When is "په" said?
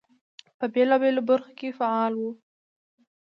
0.57-0.65